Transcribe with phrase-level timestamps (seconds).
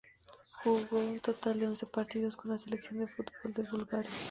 [0.63, 4.09] Jugó un total de once partidos con la selección de fútbol de Bulgaria.